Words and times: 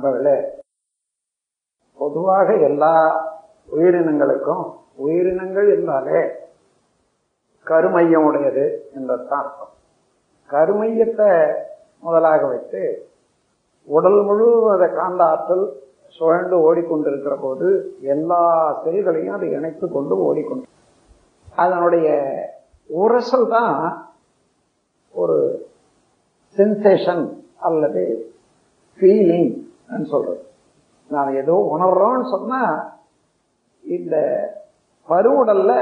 நண்பர்களே 0.00 0.36
பொதுவாக 1.98 2.48
எல்லா 2.66 2.92
உயிரினங்களுக்கும் 3.68 4.64
உயிரினங்கள் 4.98 5.68
என்றாலே 5.74 6.20
கருமையம் 7.66 8.26
உடையது 8.28 8.64
என்றதான் 8.94 9.40
அர்த்தம். 9.40 9.72
கருமையத்தை 10.50 11.30
முதலாக 12.02 12.40
வைத்து 12.46 12.82
உடல் 13.88 14.20
முழுவதும் 14.22 14.72
அதை 14.74 14.88
காந்த 14.94 15.22
ஆற்றல் 15.24 15.66
சுழண்டு 16.16 16.56
ஓடிக்கொண்டிருக்கிற 16.66 17.34
போது 17.40 17.68
எல்லா 18.08 18.42
செல்களையும் 18.84 19.36
அதை 19.36 19.48
இணைத்து 19.52 19.86
கொண்டு 19.88 20.16
ஓடிக்கொண்டு 20.26 20.66
அதனுடைய 21.58 22.08
உரசல் 22.90 23.48
தான் 23.50 23.76
ஒரு 25.14 25.38
சென்சேஷன் 26.56 27.24
அல்லது 27.60 28.04
ஃபீலிங் 28.98 29.50
சொல்றது. 29.88 30.42
நான் 31.10 31.34
ஏதோ 31.34 31.54
உணர்றோம்னு 31.74 32.26
சொன்னா 32.30 32.60
இந்த 33.82 34.16
பருவுடல்ல 35.08 35.72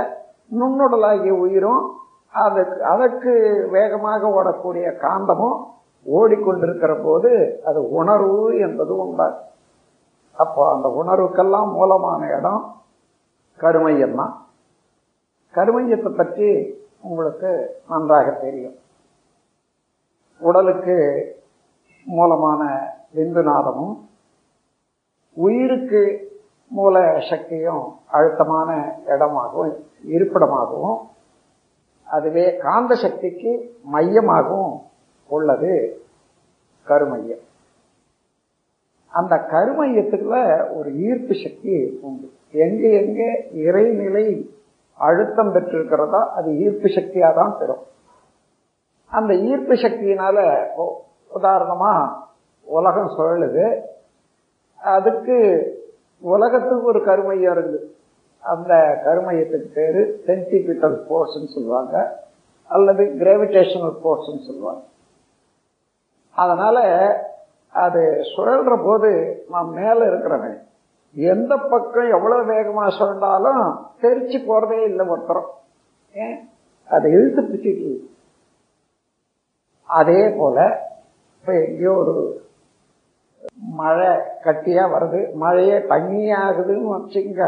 நுண்ணுடலாகிய 0.58 1.30
உயிரும் 1.30 1.84
அதுக்கு 2.30 2.84
அதற்கு 2.84 3.32
வேகமாக 3.70 4.28
ஓடக்கூடிய 4.28 4.86
காந்தமும் 5.04 5.58
ஓடிக்கொண்டிருக்கிற 6.06 7.02
போது 7.02 7.60
அது 7.64 7.90
உணர்வு 7.90 8.58
என்பது 8.58 8.96
உண்டாகும். 8.96 9.44
அப்போ 10.32 10.62
அந்த 10.74 10.88
உணர்வுக்கெல்லாம் 10.88 11.70
மூலமான 11.72 12.28
இடம் 12.38 12.62
கருமையம் 13.56 14.14
தான் 14.14 14.34
கருமையத்தை 15.54 16.12
பற்றி 16.12 16.48
உங்களுக்கு 17.00 17.50
நன்றாக 17.88 18.30
தெரியும். 18.30 18.76
உடலுக்கு 20.38 20.96
மூலமான 22.06 22.62
விந்துநாதமும் 23.14 23.94
உயிருக்கு 25.36 26.02
மூல 26.70 26.96
சக்தியும் 27.30 27.84
அழுத்தமான 28.10 28.70
இடமாகவும் 29.06 29.74
இருப்பிடமாகவும் 30.14 30.98
அதுவே 32.06 32.56
காந்த 32.56 32.94
சக்திக்கு 32.94 33.52
மையமாகவும் 33.92 34.74
உள்ளது 35.30 35.72
கருமையம். 36.86 37.44
அந்த 39.12 39.34
கருமையத்துக்குள்ள 39.52 40.38
ஒரு 40.76 40.90
ஈர்ப்பு 41.06 41.34
சக்தி 41.44 41.98
உண்டு. 42.00 42.28
எங்கே 42.64 42.90
எங்கே 43.02 43.30
இறைநிலை 43.66 44.26
அழுத்தம் 45.00 45.54
பெற்றிருக்கிறதோ 45.54 46.20
அது 46.28 46.48
ஈர்ப்பு 46.58 46.88
சக்தியாக 46.88 47.34
தான் 47.40 47.56
பெறும். 47.58 47.82
அந்த 49.12 49.34
ஈர்ப்பு 49.34 49.74
சக்தியினால 49.74 50.36
உதாரணமா 51.30 51.92
உலகம் 52.66 53.10
சுழலுது 53.18 53.82
அதுக்கு 54.76 55.36
உலகத்துக்கு 56.20 56.82
ஒரு 56.82 57.04
கருமையம் 57.04 57.56
இருக்குது. 57.56 57.78
அந்த 58.38 59.02
கருமையத்துக்கு 59.04 59.72
பேர் 59.74 60.20
சென்டிபிட்டல் 60.26 61.04
ஃபோர்ஸ்ன்னு 61.08 61.54
சொல்லுவாங்க. 61.54 62.24
அல்லது 62.68 63.04
கிராவிடேஷனல் 63.04 63.96
ஃபோர்ஸ்ன்னு 64.04 64.46
சொல்லுவாங்க. 64.46 64.82
அதனால் 66.30 67.16
அது 67.68 68.22
சுழல்ற 68.36 68.84
போது 68.84 69.42
நான் 69.50 69.68
மேலே 69.68 70.00
இருக்கிறவன். 70.00 70.58
எந்த 71.14 71.56
பக்கம் 71.56 72.10
எவ்வளோ 72.10 72.42
வேகமாக 72.42 72.96
சுழண்டாலும் 72.96 73.76
தெரிச்சு 74.00 74.46
போகிறதே 74.46 74.82
இல்லை 74.82 75.06
ஒருத்தரம். 75.08 75.46
ஏன்? 76.12 76.48
அதை 76.88 77.10
இழுத்து 77.10 77.42
பிடிச்சிட்டு 77.42 78.14
அதே 79.82 80.28
போல் 80.28 80.72
இப்போ 81.40 81.64
எங்கேயோ 81.64 81.92
ஒரு 81.92 82.44
மழை 83.54 84.10
கட்டியா 84.44 84.84
வருது 84.90 85.34
மழையே 85.34 85.78
தண்ணியாகுதுன்னு 85.78 86.94
வச்சுங்க 86.94 87.42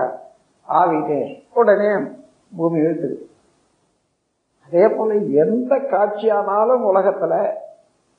ஆவிதே 0.69 1.21
உடனே 1.53 1.91
பூமி 2.57 2.79
இழுத்துது 2.79 3.17
அதே 4.63 4.89
போல 4.89 5.15
எந்த 5.15 5.77
காட்சியானாலும் 5.91 6.85
உலகத்துல 6.93 7.35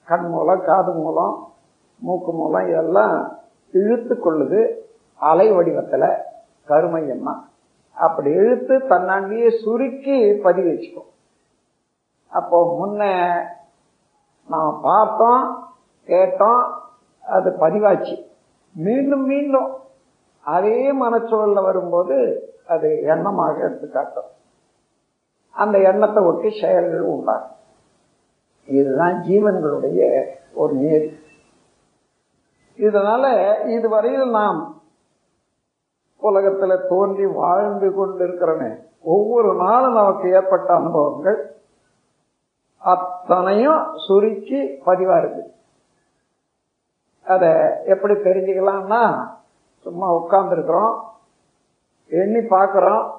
கண் 0.08 0.28
மூலம் 0.30 0.64
காது 0.64 0.94
மூலம் 0.94 1.36
மூக்கு 2.02 2.32
மூலம் 2.32 2.68
இதெல்லாம் 2.68 3.18
இழுத்து 3.74 4.16
கொள்ளுது 4.16 4.62
அலை 5.20 5.52
வடிவத்துல 5.52 6.04
கருமை 6.68 7.08
தான் 7.08 7.42
அப்படி 7.98 8.30
இழுத்து 8.32 8.76
தன்னாண்டியே 8.90 9.48
சுருக்கி 9.62 10.40
பதிவு 10.42 10.70
வச்சுக்கும். 10.70 11.10
அப்போ 12.32 12.76
முன்ன 12.80 13.04
நாம் 14.50 14.80
பார்த்தோம் 14.82 15.44
கேட்டோம் 16.08 16.64
அது 17.36 17.50
பதிவாச்சு. 17.60 18.16
மீண்டும் 18.76 19.26
மீண்டும் 19.26 19.70
அதே 20.46 20.80
மனச்சூழல்ல 21.02 21.60
வரும்போது 21.64 22.18
அது 22.74 22.90
எண்ணமாக 23.14 23.56
எடுத்து 23.68 23.88
காட்டும் 23.90 24.30
அந்த 25.56 25.76
எண்ணத்தை 25.90 26.22
ஒட்டி 26.24 26.50
செயல்கள் 26.62 27.06
உண்டாகும். 27.14 27.56
இதுதான் 28.68 29.16
ஜீவன்களுடைய 29.28 30.02
ஒரு 30.54 30.74
நேர் 30.84 31.08
இதனால 32.80 33.24
இதுவரையில் 33.76 34.28
நாம் 34.30 34.60
உலகத்துல 36.22 36.74
தோன்றி 36.90 37.26
வாழ்ந்து 37.40 37.88
கொண்டிருக்கிறோமே 37.98 38.70
ஒவ்வொரு 39.14 39.52
நாளும் 39.64 39.98
நமக்கு 40.00 40.28
ஏற்பட்ட 40.38 40.70
அனுபவங்கள் 40.74 41.40
அத்தனையும் 42.82 43.82
சுருக்கி 44.06 44.60
பதிவா 44.88 45.16
இருக்குது 45.22 45.50
அதை 47.30 47.50
எப்படி 47.86 48.14
தெரிஞ்சுக்கலாம்னா 48.14 49.28
சும்மா 49.82 50.16
உட்கார்ந்துருக்குறோம். 50.16 51.00
எண்ணி 52.08 52.38
பார்க்குறோம். 52.38 53.18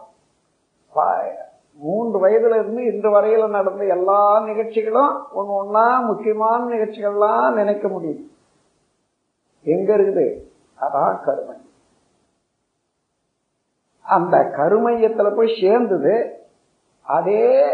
மூன்று 1.74 2.26
வயதுல 2.26 2.54
இருந்து 2.54 2.84
இன்று 2.84 3.10
வரையில 3.10 3.48
நடந்த 3.48 3.84
எல்லா 3.84 4.40
நிகழ்ச்சிகளும் 4.40 5.32
ஒன்று 5.32 5.52
ஒன்றா 5.52 6.00
முக்கியமான 6.00 6.74
நிகழ்ச்சிகள்லாம் 6.74 7.52
நினைக்க 7.52 7.88
முடியும். 7.88 8.30
எங்க 9.62 9.96
இருக்குது? 9.96 10.42
அதான் 10.80 11.24
கருமை. 11.24 11.56
அந்த 14.02 14.36
கருமையத்துல 14.36 15.36
போய் 15.36 15.58
சேர்ந்தது 15.60 16.38
அதே 17.02 17.64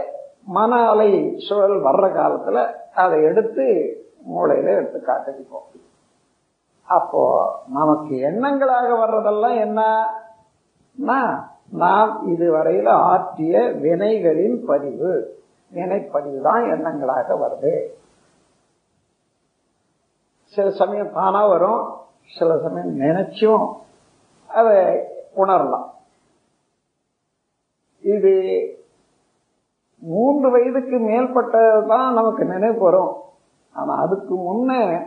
மன 0.44 0.88
அலை 0.90 1.34
சுழல் 1.48 1.82
வர்ற 1.82 2.16
காலத்துல 2.16 2.74
அதை 2.94 3.22
எடுத்து 3.22 3.64
மூளையில 4.34 4.76
எடுத்து 4.76 5.02
காட்டிப்போம். 5.06 5.84
அப்போ 6.86 7.22
நமக்கு 7.72 8.14
எண்ணங்களாக 8.14 8.88
வர்றதெல்லாம் 9.02 9.56
என்ன 9.56 9.80
நாம் 11.70 12.28
இதுவரையில 12.28 12.88
ஆற்றிய 12.88 13.58
வினைகளின் 13.58 14.64
பதிவு. 14.66 15.42
வினைப்பதிவு 15.74 16.40
தான் 16.40 16.62
எண்ணங்களாக 16.62 17.28
வருது. 17.42 17.74
சில 20.44 20.70
சமயம் 20.70 21.12
தானா 21.12 21.46
வரும் 21.46 21.94
சில 22.38 22.58
சமயம் 22.58 23.00
நினைச்சும் 23.00 23.72
அதை 24.48 24.76
உணரலாம். 25.36 25.88
இது 28.00 28.34
மூன்று 29.98 30.50
வயதுக்கு 30.50 30.96
மேற்பட்டதுதான் 30.96 32.12
நமக்கு 32.12 32.44
நினைவு 32.44 32.78
வரும். 32.78 33.12
ஆனா 33.72 33.94
அதுக்கு 33.94 34.34
முன்னே 34.34 34.98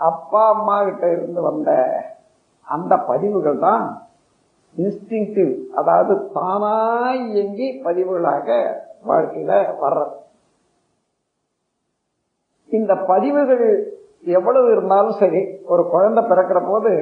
அப்பா 0.00 0.42
அம்மா 0.50 0.76
கிட்ட 0.82 1.04
இருந்து 1.12 1.40
வந்த 1.42 1.70
அந்த 2.66 2.94
பதிவுகள் 3.08 3.58
தான் 3.60 3.84
இன்ஸ்டிங்டிவ் 4.76 5.52
அதாவது 5.74 6.14
தானாய் 6.34 7.22
இயங்கி 7.30 7.68
பதிவுகளாக 7.84 8.48
வாழ்க்கையில 9.04 9.52
வர்றது. 9.80 10.14
இந்த 12.68 12.92
பதிவுகள் 13.08 13.64
எவ்வளவு 14.30 14.68
இருந்தாலும் 14.70 15.18
சரி 15.18 15.40
ஒரு 15.66 15.82
குழந்தை 15.90 16.22
பிறக்கிற 16.24 16.60
போது 16.64 16.92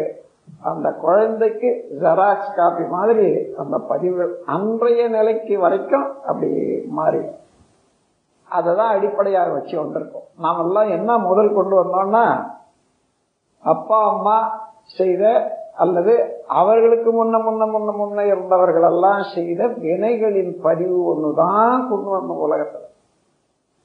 அந்த 0.64 0.88
குழந்தைக்கு 1.00 1.70
ஜெராக்ஸ் 2.00 2.54
காப்பி 2.54 2.84
மாதிரி 2.94 3.26
அந்த 3.58 3.76
பதிவுகள் 3.90 4.30
அன்றைய 4.54 5.02
நிலைக்கு 5.08 5.54
வரைக்கும் 5.58 6.06
அப்படி 6.26 6.50
மாறி 6.90 7.22
அததான் 8.50 8.94
அடிப்படையாக 8.94 9.50
வச்சு 9.52 9.74
கொண்டிருக்கோம் 9.74 10.28
நாமெல்லாம் 10.38 10.92
என்ன 10.96 11.18
முதல் 11.26 11.50
கொண்டு 11.52 11.74
வந்தோம்னா 11.80 12.24
அப்பா 13.62 14.08
அம்மா 14.08 14.68
செய்த 14.82 15.52
அல்லது 15.76 16.42
அவர்களுக்கு 16.46 17.10
முன்ன 17.10 17.36
முன்ன 17.36 17.68
முன்ன 17.68 17.94
முன்ன 17.98 18.26
இருந்தவர்கள் 18.26 18.82
எல்லாம் 18.82 19.22
செய்த 19.34 19.66
வினைகளின் 19.66 20.62
பதிவு 20.62 21.16
ஒண்ணுதான் 21.16 21.88
கொண்டு 21.88 22.10
வந்த 22.10 22.46
உலகத்துல. 22.48 22.86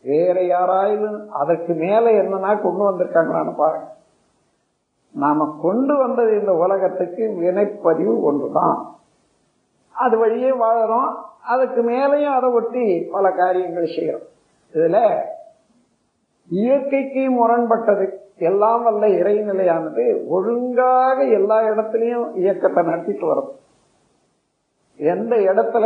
வேற 0.04 0.42
யாராயிலும் 0.42 1.28
அதற்கு 1.28 1.74
மேல 1.74 2.12
என்னன்னா 2.12 2.62
கொண்டு 2.62 2.92
வந்திருக்காங்களான்னு 2.92 3.56
பாருங்க. 3.56 3.96
நாம 5.12 5.58
கொண்டு 5.62 5.98
வந்தது 5.98 6.40
இந்த 6.40 6.54
உலகத்துக்கு 6.54 7.38
வினைப்பதிவு 7.40 8.22
ஒன்றுதான். 8.22 8.96
அது 9.94 10.18
வழியே 10.18 10.50
வாழறோம். 10.50 11.14
அதுக்கு 11.44 11.82
மேலையும் 11.82 12.34
அதை 12.34 12.50
ஒட்டி 12.50 13.10
பல 13.12 13.32
காரியங்கள் 13.32 13.84
செய்யறோம். 13.84 14.28
இதுல 14.74 15.22
இயற்கைக்கு 16.50 17.30
முரண்பட்டது 17.30 18.13
எல்லாம் 18.38 18.84
வல்ல 18.84 19.08
இறைநிலையானது 19.08 20.28
ஒழுங்காக 20.28 21.18
எல்லா 21.30 21.58
இடத்துலையும் 21.62 22.36
இயக்கத்தை 22.36 22.84
நடத்திட்டு 22.84 23.26
வரும் 23.28 23.52
எந்த 25.00 25.36
இடத்துல 25.36 25.86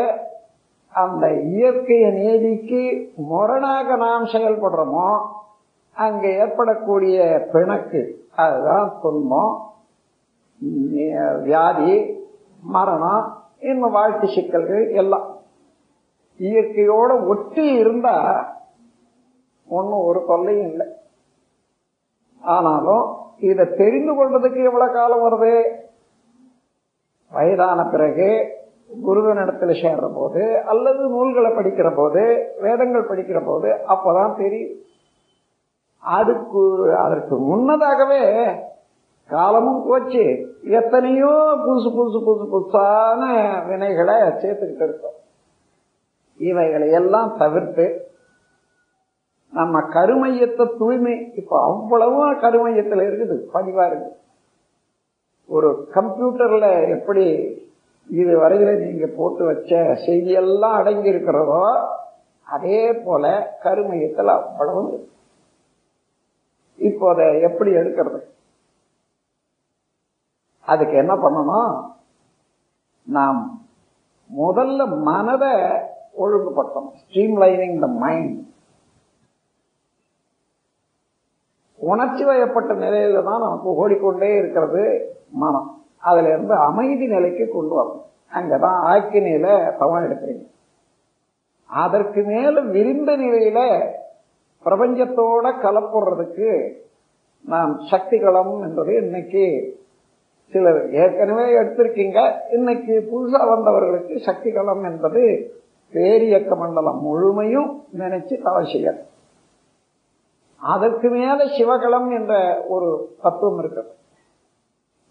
அந்த 0.93 1.27
இயற்கைய 1.27 2.05
நீதிக்கு 2.11 3.11
முரணாக 3.15 3.95
நாம் 3.95 4.23
செயல்படுறோமோ 4.23 5.09
அங்க 5.95 6.27
ஏற்படக்கூடிய 6.27 7.47
பிணக்கு 7.51 8.01
அதுதான் 8.35 8.97
துன்பம் 9.01 9.53
வியாதி 11.43 12.15
மரணம் 12.63 13.25
இன்னும் 13.59 13.91
வாழ்க்கை 13.91 14.29
சிக்கல்கள் 14.33 14.89
எல்லாம். 14.89 15.27
இயற்கையோட 16.39 17.27
ஒட்டி 17.27 17.65
இருந்தா 17.73 18.15
ஒன்றும் 19.67 20.03
ஒரு 20.03 20.23
தொல்லையும் 20.27 20.69
இல்லை. 20.69 20.87
ஆனாலும் 22.41 23.15
இதை 23.39 23.65
தெரிந்து 23.77 24.13
கொள்றதுக்கு 24.13 24.63
எவ்வளவு 24.63 24.93
காலம் 24.93 25.23
வருது? 25.23 25.63
வயதான 27.31 27.83
பிறகு 27.83 28.55
குருவனிடத்துல 29.07 29.71
சேர்ற 29.83 30.11
போது 30.15 30.61
அல்லது 30.65 31.09
நூல்களை 31.09 31.51
படிக்கிற 31.51 31.95
போது 31.95 32.53
வேதங்கள் 32.61 33.09
படிக்கிற 33.09 33.45
போது 33.45 33.69
அப்பதான் 33.87 34.37
தெரியும். 34.37 34.79
அதுக்கு 35.99 36.95
அதற்கு 36.97 37.37
முன்னதாகவே 37.37 38.55
காலமும் 39.27 39.83
போச்சு. 39.87 40.55
எத்தனையோ 40.63 41.55
புதுசு 41.65 41.89
புதுசு 41.97 42.21
புதுசு 42.27 42.47
புதுசான 42.51 43.23
வினைகளை 43.67 44.15
சேர்த்துக்கிட்டு 44.41 44.83
இருக்கோம். 44.83 45.15
இவைகளை 46.37 46.91
எல்லாம் 46.91 47.37
தவிர்த்து 47.37 48.11
நம்ம 49.53 49.79
கருமையத்தை 49.79 50.65
தூய்மை 50.77 51.31
இப்ப 51.35 51.63
அவ்வளவும் 51.63 52.41
கருமையத்துல 52.41 53.05
இருக்குது. 53.09 53.35
பதிவா 53.53 53.85
இருக்கு 53.87 54.11
ஒரு 55.49 55.89
கம்ப்யூட்டர்ல 55.93 56.89
எப்படி 56.97 57.25
இது 58.09 58.39
வரையில 58.39 58.85
நீங்க 58.85 59.05
போட்டு 59.17 59.45
வச்ச 59.45 59.75
செய்தியெல்லாம் 60.05 60.75
அடங்கி 60.79 61.07
இருக்கிறதோ 61.07 61.61
அதே 62.47 62.93
போல 62.93 63.55
கருமையத்தில் 63.61 64.27
அவ்வளவு 64.27 65.09
இப்போ 66.79 67.09
அதை 67.09 67.41
எப்படி 67.41 67.71
எடுக்கிறது? 67.71 68.19
அதுக்கு 70.61 70.97
என்ன 70.97 71.13
பண்ணணும்? 71.15 71.91
நாம் 73.03 73.65
முதல்ல 74.37 75.01
மனதை 75.01 75.53
ஒழுங்குபடுத்தணும். 76.19 76.93
ஸ்ட்ரீம் 76.99 77.37
லைனிங் 77.43 77.79
த 77.79 77.87
மைண்ட் 77.87 78.45
உணர்ச்சி 81.91 82.23
வயப்பட்ட 82.23 82.71
நிலையில 82.73 83.23
தான் 83.23 83.41
நமக்கு 83.41 83.69
ஓடிக்கொண்டே 83.75 84.29
இருக்கிறது 84.35 84.83
மனம். 85.31 85.69
அதுல 85.99 86.27
இருந்து 86.27 86.53
அமைதி 86.53 87.07
நிலைக்கு 87.07 87.45
கொண்டு 87.47 87.73
வரணும். 87.81 88.05
அங்கதான் 88.33 88.79
ஆக்கினியில 88.93 89.47
தவம் 89.77 90.03
எடுக்கிறீங்க. 90.03 90.45
அதற்கு 91.67 92.21
மேல 92.23 92.61
விரிந்த 92.61 93.11
நிலையில 93.17 93.59
பிரபஞ்சத்தோட 94.65 95.45
கலப்புறதுக்கு 95.63 96.49
நாம் 97.45 97.73
சக்தி 97.89 98.17
களம் 98.19 98.61
என்பது 98.61 98.93
இன்னைக்கு 98.95 99.45
சிலர் 100.51 100.81
ஏற்கனவே 100.91 101.45
எடுத்திருக்கீங்க. 101.59 102.19
இன்னைக்கு 102.51 102.93
புதுசா 103.11 103.41
வந்தவர்களுக்கு 103.53 104.15
சக்தி 104.19 104.51
களம் 104.51 104.83
என்பது 104.83 105.23
பேரியக்க 105.93 106.57
மண்டலம் 106.57 107.01
முழுமையும் 107.01 107.69
நினைச்சு 107.97 108.43
தவறு 108.43 108.65
செய்யணும். 108.65 109.05
அதற்கு 110.61 111.07
மேல 111.09 111.39
சிவகலம் 111.57 112.09
என்ற 112.11 112.33
ஒரு 112.67 112.87
தத்துவம் 113.21 113.59
இருக்குது 113.59 113.91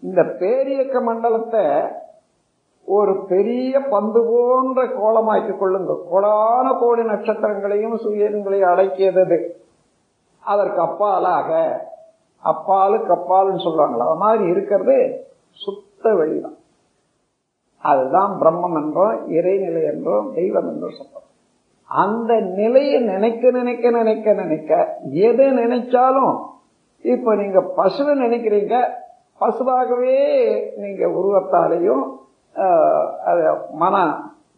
இந்த 0.03 0.21
பேரியக்க 0.39 0.97
மண்டலத்தை 1.01 1.63
ஒரு 2.87 3.13
பெரிய 3.27 3.79
பந்து 3.87 4.19
போன்ற 4.27 4.81
கோலமாக்கி 4.93 5.53
கொள்ளுங்கள் 5.53 6.03
கோடான 6.09 6.67
கோடி 6.77 7.03
நட்சத்திரங்களையும் 7.03 7.97
சூரியன்களையும் 7.97 8.71
அடக்கியது 8.71 9.39
அதற்கு 10.43 10.79
அப்பாலாக 10.81 11.49
அப்பாலுக்கு 12.43 13.11
அப்பாலுன்னு 13.13 13.65
சொல்லுவாங்களா 13.65 14.07
அது 14.07 14.23
மாதிரி 14.23 14.43
இருக்கிறது 14.49 14.97
சுத்த 15.57 16.13
வெளிதான் 16.13 16.57
அதுதான் 17.83 18.31
பிரம்மம் 18.39 18.77
என்றோம் 18.79 19.17
இறைநிலை 19.35 19.81
என்றோம் 19.91 20.27
தெய்வம் 20.33 20.69
என்றும் 20.69 20.97
சொல்றோம் 20.97 21.27
அந்த 21.89 22.39
நிலையை 22.39 22.99
நினைக்க 23.01 23.51
நினைக்க 23.51 23.89
நினைக்க 23.89 24.33
நினைக்க 24.33 24.71
எதை 25.27 25.47
நினைச்சாலும் 25.51 26.33
இப்ப 27.01 27.35
நீங்க 27.35 27.59
பசுவை 27.77 28.13
நினைக்கிறீங்க 28.23 28.75
பசுவாகவே 29.41 30.15
நீங்க 30.77 31.03
உருவத்தாலையும் 31.07 32.03
மன 33.73 33.95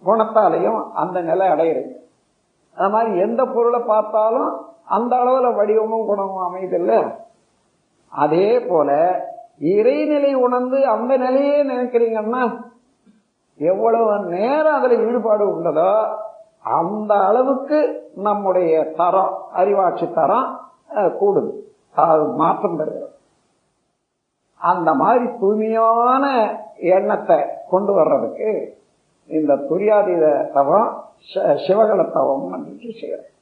குணத்தாலையும் 0.05 0.79
அந்த 0.93 1.21
நிலை 1.21 1.47
அடையிறீங்க. 1.47 1.95
அது 2.77 2.89
மாதிரி 2.89 3.19
எந்த 3.19 3.41
பொருளை 3.45 3.79
பார்த்தாலும் 3.79 4.51
அந்த 4.85 5.13
அளவுல 5.15 5.55
வடிவமும் 5.55 6.05
குணமும் 6.05 6.45
அமைதில்ல. 6.47 6.93
அதே 8.11 8.59
போல 8.59 8.89
இறைநிலை 9.59 10.33
உணர்ந்து 10.33 10.87
அந்த 10.87 11.17
நிலையே 11.17 11.63
நினைக்கிறீங்கன்னா 11.63 12.43
எவ்வளவு 13.59 14.19
நேரம் 14.29 14.77
அதுல 14.77 15.01
ஈடுபாடு 15.07 15.45
உள்ளதோ 15.55 15.91
அந்த 16.61 17.15
அளவுக்கு 17.27 18.09
நம்முடைய 18.15 18.83
தரம் 18.97 19.43
அறிவாட்சி 19.55 20.13
தரம் 20.13 20.71
கூடுது. 20.95 21.51
அது 21.91 22.23
மாற்றம் 22.23 22.79
பெறுகிறது 22.79 23.07
அந்த 24.55 24.93
மாதிரி 24.93 25.25
தூய்மையான 25.39 26.25
எண்ணத்தை 26.77 27.37
கொண்டு 27.69 27.93
வர்றதுக்கு 27.93 28.77
இந்த 29.27 29.55
துரியாதீத 29.55 30.51
தவம் 30.53 31.03
சிவகல 31.67 32.03
தவம் 32.11 32.53
என்று 32.53 32.89
செய்யறோம். 33.01 33.33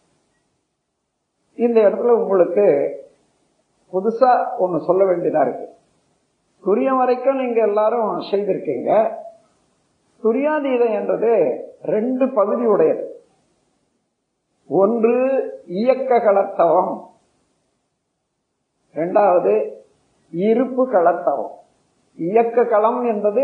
இந்த 1.55 1.89
இடத்துல 1.89 2.11
உங்களுக்கு 2.21 2.65
புதுசா 3.93 4.57
ஒன்று 4.57 4.79
சொல்ல 4.79 5.03
வேண்டியதா 5.05 5.41
இருக்கு. 5.41 5.67
துரியம் 6.63 6.97
வரைக்கும் 6.97 7.37
நீங்க 7.37 7.61
எல்லாரும் 7.61 8.19
செய்திருக்கீங்க. 8.19 8.91
துரியாதீதம் 10.23 10.93
என்றது 10.93 11.33
ரெண்டு 11.81 12.29
பகுதி 12.29 12.65
உடையது 12.65 13.06
ஒன்று 14.77 15.15
இயக்க 15.67 16.17
கலத்தவம். 16.17 16.93
இரண்டாவது 18.93 19.53
இருப்பு 20.31 20.83
கலத்தவம். 20.91 21.53
இயக்க 22.15 22.65
களம் 22.65 23.01
என்பது 23.03 23.43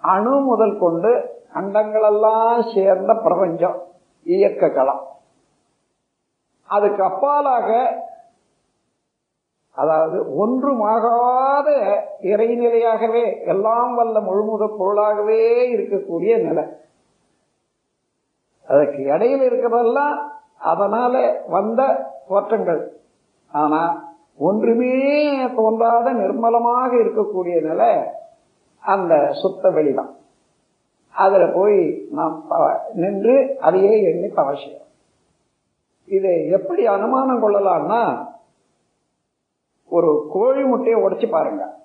அணு 0.00 0.40
முதல் 0.40 0.78
கொண்டு 0.78 1.12
அண்டங்களெல்லாம் 1.54 2.74
சேர்ந்த 2.74 3.14
பிரபஞ்சம். 3.14 3.78
இயக்க 4.24 4.68
களம். 4.68 5.02
அதுக்கு 6.66 7.02
அப்பாலாக 7.02 7.68
அதாவது 9.70 10.18
ஒன்றுமாகாத 10.40 11.68
இறைநிலையாகவே 12.22 13.24
எல்லாம் 13.46 13.94
வல்ல 13.94 14.20
முழுமுத 14.20 14.76
பொருளாகவே 14.78 15.40
இருக்கக்கூடிய 15.76 16.34
நிலை. 16.42 16.64
அதுக்கு 18.68 19.00
இடையில 19.04 19.42
இருக்கிறதெல்லாம் 19.48 20.32
அதனால 20.58 21.42
வந்த 21.48 22.10
தோற்றங்கள். 22.28 22.92
ஆனா 23.52 24.12
ஒன்றுமே 24.38 25.54
தோன்றாத 25.54 26.12
நிர்மலமாக 26.12 26.92
இருக்கக்கூடிய 26.92 27.62
நிலை 27.62 27.96
அந்த 28.80 29.28
சுத்த 29.32 29.70
வெளிதான். 29.70 30.12
அதுல 31.10 31.46
போய் 31.54 32.06
நாம் 32.10 32.44
நின்று 32.94 33.56
அதையே 33.60 34.02
எண்ணி 34.02 34.34
அவசியம் 34.34 34.82
இதை 36.06 36.48
எப்படி 36.48 36.86
அனுமானம் 36.86 37.42
கொள்ளலாம்னா 37.42 38.26
ஒரு 39.88 40.28
கோழி 40.32 40.62
முட்டையை 40.62 41.02
உடைச்சு 41.02 41.30
பாருங்க. 41.30 41.76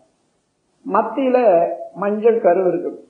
மத்தியில 0.94 1.68
மஞ்சள் 1.94 2.42
கரு 2.42 2.68
இருக்கு 2.68 3.08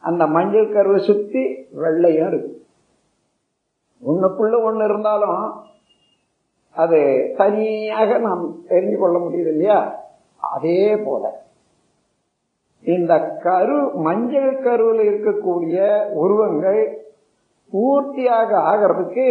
அந்த 0.00 0.26
மஞ்சள் 0.26 0.72
கருவை 0.72 1.00
சுத்தி 1.04 1.66
வெள்ளையும் 1.70 2.28
இருக்கு 2.28 2.55
ஒண்ணுக்குள்ள 4.06 4.62
ஒன்று 4.62 4.84
இருந்தாலும் 4.84 5.40
அது 6.76 6.98
தனியாக 7.36 8.18
நாம் 8.18 8.42
தெரிஞ்சு 8.68 8.96
கொள்ள 8.98 9.18
முடியுது 9.18 9.50
இல்லையா? 9.50 9.78
அதே 10.42 10.96
போல 10.96 11.24
இந்த 12.84 13.12
கரு 13.42 13.76
மஞ்சள் 13.94 14.62
கருவில் 14.62 15.00
இருக்கக்கூடிய 15.00 15.76
உருவங்கள் 16.14 16.80
பூர்த்தியாக 17.72 18.50
ஆகிறதுக்கு 18.70 19.28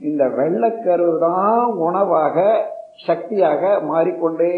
இந்த 0.00 0.24
வெள்ளக்கரு 0.28 1.18
தான் 1.18 1.64
உணவாக 1.78 2.36
சக்தியாக 3.06 3.80
மாறிக்கொண்டே 3.80 4.52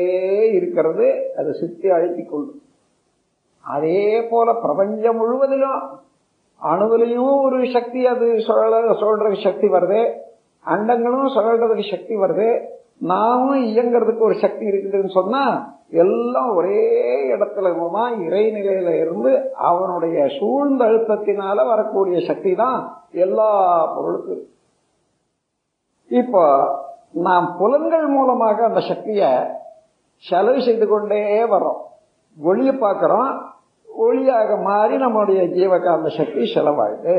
இருக்கிறது. 0.53 1.09
அது 1.37 1.53
சுத்தி 1.53 1.89
அழைத்தி 1.91 2.25
கொள்ளும் 2.25 2.61
அதே 3.65 4.29
போல 4.31 4.55
பிரபஞ்சம் 4.55 5.17
முழுவதிலும் 5.17 5.83
அணுவிலையும் 6.63 7.43
ஒரு 7.43 7.71
சக்தி 7.73 8.07
அது 8.07 8.27
சுழல 8.47 8.77
சுழறதுக்கு 9.01 9.43
சக்தி 9.43 9.69
வருது. 9.69 10.01
அண்டங்களும் 10.67 11.35
சுழறதுக்கு 11.37 11.91
சக்தி 11.91 12.17
வருது. 12.17 12.71
நாமும் 12.99 13.63
இயங்கிறதுக்கு 13.65 14.19
ஒரு 14.19 14.35
சக்தி 14.35 14.67
இருக்குதுன்னு 14.67 15.11
சொன்னா 15.11 15.71
எல்லாம் 15.91 16.55
ஒரே 16.55 16.83
இடத்துல 17.33 17.71
இறைநிலையில் 17.71 18.21
இறைநிலையில 18.27 19.01
இருந்து 19.01 19.53
அவனுடைய 19.55 20.29
சூழ்ந்த 20.39 20.85
அழுத்தத்தினால 20.85 21.67
வரக்கூடிய 21.67 22.27
சக்தி 22.27 22.55
தான் 22.55 23.07
எல்லா 23.13 23.51
பொருளுக்கும். 23.97 24.45
இப்போ 26.09 26.45
நாம் 27.13 27.55
புலன்கள் 27.59 28.07
மூலமாக 28.07 28.65
அந்த 28.65 28.81
சக்திய 28.81 29.51
செலவு 30.17 30.63
செய்து 30.63 30.89
கொண்டே 30.89 31.45
வரோம் 31.45 31.81
வெளியே 32.37 32.73
பார்க்கிறோம். 32.73 33.55
ஒளியாக 34.07 34.51
மாறி 34.63 34.97
நம்முடைய 34.97 35.43
ஜீவகாந்த 35.57 36.09
சக்தி 36.19 36.45
செலவாகுது. 36.55 37.17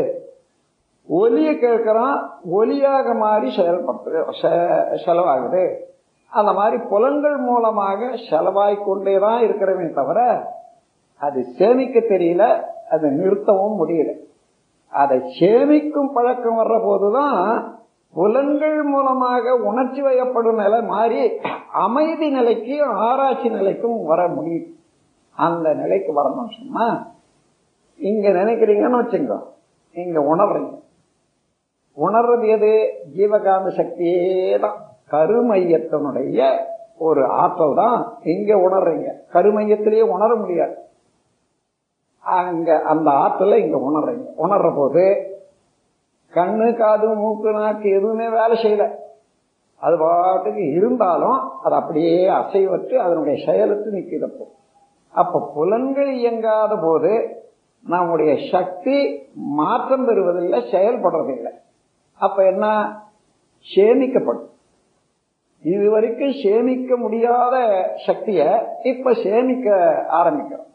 ஒலியை 1.10 1.54
கேட்குறோம் 1.56 2.18
ஒலியாக 2.60 3.16
மாறி 3.24 3.48
செயல்படுத்து 3.58 4.52
செலவாகுது. 5.06 5.64
அந்த 6.32 6.52
மாதிரி 6.54 6.78
புலன்கள் 6.92 7.38
மூலமாக 7.38 8.10
செலவாய் 8.30 8.78
கொண்டே 8.86 9.16
தான் 9.20 9.42
இருக்கிறவே 9.42 9.88
தவிர 9.94 10.20
அது 11.22 11.40
சேமிக்க 11.58 12.00
தெரியல 12.00 12.44
அதை 12.90 13.10
நிறுத்தவும் 13.20 13.80
முடியல. 13.82 14.12
அதை 14.94 15.18
சேமிக்கும் 15.40 16.14
பழக்கம் 16.14 16.60
வர்ற 16.62 16.76
போதுதான் 16.84 17.40
புலன்கள் 18.14 18.84
மூலமாக 18.84 19.56
உணர்ச்சி 19.70 20.02
வயப்படும் 20.02 20.60
நிலை 20.64 20.80
மாறி 20.84 21.20
அமைதி 21.72 22.28
நிலைக்கும் 22.30 22.98
ஆராய்ச்சி 23.08 23.50
நிலைக்கும் 23.50 23.98
வர 24.06 24.28
முடியும். 24.28 24.68
அந்த 25.38 25.74
நிலைக்கு 25.74 26.22
வரணும் 26.22 26.56
சொன்னா 26.58 27.14
இங்க 27.96 28.30
நினைக்கிறீங்கன்னு 28.30 29.02
வச்சுங்க 29.02 29.36
இங்க 29.92 30.20
உணர்றீங்க. 30.20 30.82
உணர்றது 31.98 32.48
எது? 32.48 32.72
ஜீவகாந்த 33.16 33.70
சக்தியே 33.78 34.60
தான் 34.60 34.78
கருமையத்தினுடைய 35.12 36.40
ஒரு 36.98 37.26
ஆற்றல் 37.26 37.76
தான் 37.76 38.18
இங்க 38.24 38.56
உணர்றீங்க. 38.56 39.08
கருமையத்திலேயே 39.34 40.02
உணர 40.02 40.36
முடியாது. 40.36 40.76
அங்க 42.20 42.80
அந்த 42.80 43.12
ஆற்றலை 43.12 43.64
இங்க 43.64 43.78
உணர்றீங்க. 43.78 44.26
உணர்ற 44.38 44.76
போது 44.76 45.34
கண்ணு 46.34 46.78
காது 46.78 47.16
மூக்கு 47.16 47.52
நாக்கு 47.52 47.90
எதுவுமே 47.90 48.30
வேலை 48.30 48.64
செய்யல. 48.64 48.92
அது 49.76 49.98
பாட்டுக்கு 49.98 50.72
இருந்தாலும் 50.72 51.40
அது 51.62 51.76
அப்படியே 51.76 52.28
அசைவற்று 52.28 52.96
அதனுடைய 52.98 53.46
செயலுக்கு 53.46 53.90
நிற்கிறப்போ 53.92 54.46
அப்ப 55.14 55.42
புலன்கள் 55.56 56.12
இயங்காத 56.14 56.74
போது 56.78 57.14
நம்முடைய 57.86 58.32
சக்தி 58.52 58.98
மாற்றம் 59.60 60.06
பெறுவதில்லை 60.06 60.60
செயல்படுறதில்லை. 60.72 61.52
அப்ப 62.20 62.46
என்ன? 62.46 62.66
சேமிக்கப்படும். 63.66 64.50
இது 65.64 65.86
வரைக்கும் 65.90 66.36
சேமிக்க 66.44 66.96
முடியாத 66.98 67.56
சக்திய 68.06 68.40
இப்ப 68.82 69.14
சேமிக்க 69.24 69.68
ஆரம்பிக்கிறோம். 70.20 70.70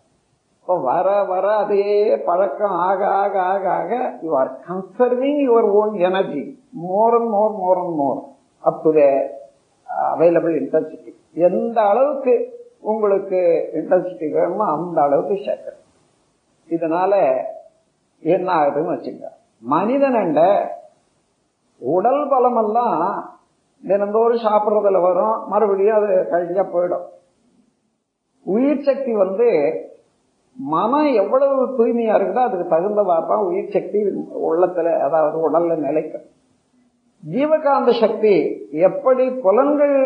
இப்போ 0.61 0.75
வர 0.83 1.09
வர 1.23 1.47
அதே 1.57 2.17
பழக்கம் 2.25 2.77
ஆக 2.89 3.01
ஆக 3.23 3.35
ஆக 3.43 3.65
ஆக 3.71 3.93
you 4.23 4.31
are 4.37 4.51
conserving 4.69 5.41
your 5.47 5.69
own 5.81 5.95
energy 5.99 6.43
more 6.87 7.15
and 7.15 7.31
more 7.31 7.55
more 7.57 7.79
and 7.79 7.95
more 7.95 8.21
up 8.65 8.83
to 8.83 8.93
the 8.93 9.03
available 10.13 10.55
intensity 10.63 11.13
எந்த 11.49 11.79
அளவுக்கு 11.83 12.35
உங்களுக்கு 12.83 13.39
இன்டென்சிட்டி 13.79 14.27
வேணுமோ 14.37 14.65
அந்த 14.75 14.99
அளவுக்கு 15.03 15.37
சேர்க்கணும். 15.47 15.85
இதனால 16.69 17.13
என்ன 18.23 18.49
ஆகுதுன்னு 18.59 18.95
வச்சுங்க 18.95 19.27
மனிதனண்ட 19.63 20.41
உடல் 21.83 22.23
பலமெல்லாம் 22.29 23.03
தினந்தோறும் 23.85 24.45
சாப்பிட்றதுல 24.47 25.01
வரும். 25.01 25.37
மறுபடியும் 25.53 25.99
அது 25.99 26.09
கழிஞ்சா 26.33 26.65
போயிடும். 26.73 27.07
உயிர் 28.47 28.87
சக்தி 28.89 29.13
வந்து 29.25 29.49
மனம் 30.57 31.11
எவ்வளவு 31.23 31.57
தூய்மையா 31.79 32.15
இருக்குதோ 32.17 32.43
அதுக்கு 32.47 32.73
தகுந்தவாறு 32.73 33.27
தான் 33.33 33.47
உயிர் 33.49 33.75
சக்தி 33.77 33.99
உள்ளத்துல 34.49 34.89
அதாவது 35.07 35.37
உடல்ல 35.47 35.77
நிலைக்கும். 35.87 36.27
ஜீவகாந்த 37.23 37.91
சக்தி 38.01 38.35
எப்படி 38.89 39.25
புலன்கள் 39.45 39.97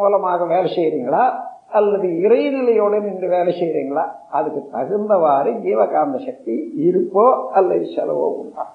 மூலமாக 0.00 0.46
வேலை 0.52 0.68
செய்யறீங்களா 0.76 1.24
அல்லது 1.68 2.08
இறைநிலையோடு 2.08 3.02
நின்று 3.02 3.28
வேலை 3.28 3.60
செய்கிறீங்களா 3.60 4.04
அதுக்கு 4.30 4.78
தகுந்தவாறு 4.78 5.50
ஜீவகாந்த 5.52 6.24
சக்தி 6.24 6.72
இருப்போ 6.76 7.48
அல்லது 7.50 7.84
செலவோ 7.84 8.26
உண்டா? 8.36 8.74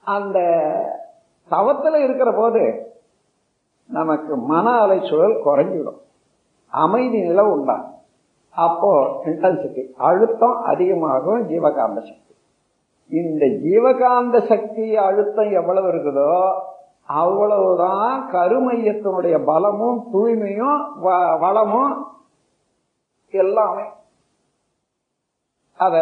அந்த 0.00 0.38
தவத்தில் 1.48 1.94
இருக்கிற 1.94 2.32
போது 2.32 2.92
நமக்கு 3.86 4.36
மன 4.36 4.86
அலைச்சூழல் 4.86 5.40
குறைஞ்சிடும். 5.44 6.00
அமைதி 6.68 7.20
நிலை 7.20 7.44
உண்டா? 7.44 7.92
அப்போ 8.50 9.20
இன்டென்சிட்டி 9.24 9.92
அழுத்தம் 9.96 10.62
அதிகமாகும் 10.62 11.48
ஜீவகாந்த 11.48 12.00
சக்தி. 12.00 12.34
இந்த 13.08 13.46
ஜீவகாந்த 13.46 14.46
சக்தி 14.46 14.96
அழுத்தம் 14.96 15.50
எவ்வளவு 15.50 15.88
இருக்குதோ 15.88 16.52
அவ்வளவுதான் 17.06 18.30
கருமையத்தினுடைய 18.32 19.36
பலமும் 19.44 19.98
தூய்மையும் 20.12 20.78
வளமும் 21.40 21.94
எல்லாமே. 23.30 23.84
அத 25.76 25.96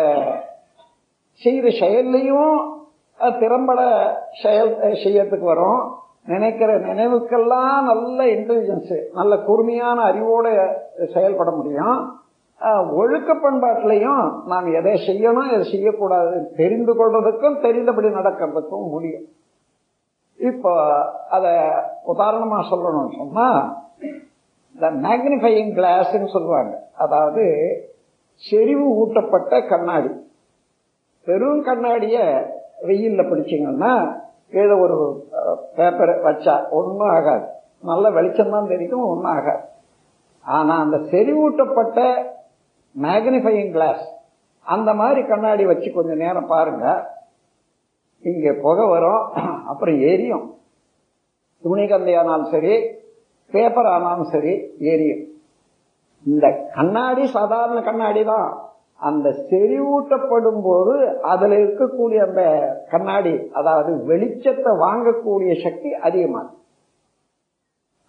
செய்த 1.41 1.67
செயல்லையும் 1.81 2.55
திறம்பட 3.41 3.81
செயல் 4.43 4.71
செய்யறதுக்கு 5.05 5.47
வரும். 5.55 5.83
நினைக்கிற 6.27 6.71
நினைவுக்கெல்லாம் 6.79 7.79
நல்ல 7.91 8.19
இன்டெலிஜென்ஸ் 8.27 8.93
நல்ல 9.13 9.39
கூர்மையான 9.39 9.99
அறிவோட 10.11 10.47
செயல்பட 11.15 11.51
முடியும். 11.51 11.99
ஒழுக்க 12.95 13.31
பண்பாட்டிலையும் 13.35 14.25
நாம் 14.47 14.67
எதை 14.73 14.93
செய்யணும் 15.09 15.53
எதை 15.53 15.65
செய்யக்கூடாது 15.71 16.37
தெரிந்து 16.57 16.93
கொள்றதுக்கும் 16.95 17.57
தெரிந்தபடி 17.65 18.11
நடக்கிறதுக்கும் 18.19 18.91
முடியும். 18.91 19.25
இப்போ 20.51 20.73
அத 21.37 21.47
உதாரணமா 22.13 22.59
சொல்லணும்னு 22.71 23.15
சொன்னா 23.21 23.47
இந்த 24.75 24.87
மேக்னிஃபையிங் 25.07 25.73
கிளாஸ்ன்னு 25.79 26.29
சொல்லுவாங்க. 26.35 26.73
அதாவது 27.05 27.45
செறிவு 28.43 28.85
ஊட்டப்பட்ட 29.01 29.55
கண்ணாடி. 29.73 30.11
பெரும் 31.27 31.63
கண்ணாடிய 31.69 32.19
வெயில்ல 32.89 33.23
பிடிச்சிங்கன்னா 33.31 33.93
ஏதோ 34.63 34.75
ஒரு 34.85 34.97
பேப்பர் 35.77 36.13
வச்சா 36.29 36.55
ஒன்றும் 36.79 37.13
ஆகாது. 37.17 37.47
நல்ல 37.91 38.05
வெளிச்சம் 38.17 38.55
தான் 38.57 38.71
தெரியும் 38.73 39.11
ஒன்றும் 39.13 39.35
ஆகாது. 39.37 39.63
ஆனா 40.45 40.75
அந்த 40.85 40.97
செறிவூட்டப்பட்ட 41.13 42.01
மேக்னிஃபையிங் 42.95 43.73
கிளாஸ் 43.77 44.03
அந்த 44.67 44.91
மாதிரி 45.01 45.21
கண்ணாடி 45.31 45.65
வச்சு 45.71 45.89
கொஞ்சம் 45.93 46.23
நேரம் 46.25 46.51
பாருங்க 46.55 46.87
இங்க 48.31 48.49
புகை 48.65 48.85
வரும் 48.95 49.23
அப்புறம் 49.71 49.99
எரியும். 50.13 50.47
துணி 51.65 51.85
கந்தையானாலும் 51.93 52.53
சரி 52.55 52.75
பேப்பர் 53.53 53.89
ஆனாலும் 53.95 54.31
சரி 54.35 54.53
எரியும். 54.93 55.23
இந்த 56.27 56.47
கண்ணாடி 56.77 57.25
சாதாரண 57.37 57.79
கண்ணாடி 57.89 58.23
தான் 58.33 58.49
அந்த 59.09 59.29
செறிவூட்டப்படும் 59.51 60.61
போது 60.67 60.95
அதுல 61.33 61.57
இருக்கக்கூடிய 61.63 62.19
அந்த 62.29 62.43
கண்ணாடி 62.93 63.33
அதாவது 63.59 63.93
வெளிச்சத்தை 64.11 64.73
வாங்கக்கூடிய 64.85 65.53
சக்தி 65.65 65.91
அதிகமாகும். 66.09 66.59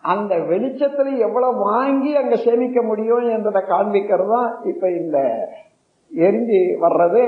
அந்த 0.04 0.34
வெளிச்சத்துல 0.52 1.12
எவ்வளவு 1.28 1.64
வாங்கி 1.70 2.12
அங்க 2.22 2.36
சேமிக்க 2.46 2.80
முடியும் 2.90 3.28
என்றதை 3.36 3.62
காண்பிக்கிறது 3.74 4.34
தான் 4.36 4.52
இப்ப 4.72 4.86
இந்த 5.02 5.18
எரிஞ்சு 6.12 6.62
வர்றது 6.86 7.22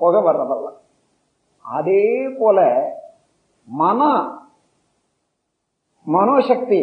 புகை 0.00 0.20
வர்றதெல்லாம். 0.28 0.78
அதே 1.68 2.04
போல 2.38 2.58
மன 3.68 4.00
மனோசக்தி 6.06 6.80